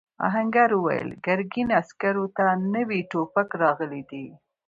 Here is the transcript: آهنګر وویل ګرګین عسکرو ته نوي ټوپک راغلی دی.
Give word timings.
آهنګر 0.27 0.69
وویل 0.75 1.09
ګرګین 1.25 1.69
عسکرو 1.81 2.25
ته 2.37 2.43
نوي 2.75 2.99
ټوپک 3.11 3.49
راغلی 3.61 4.01
دی. 4.09 4.25